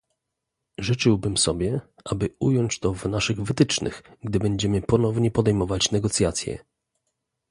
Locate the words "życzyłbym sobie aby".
0.77-2.29